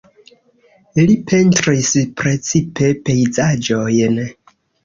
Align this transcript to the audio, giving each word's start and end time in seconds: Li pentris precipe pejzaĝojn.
Li 0.99 1.17
pentris 1.33 1.91
precipe 2.23 2.91
pejzaĝojn. 3.11 4.21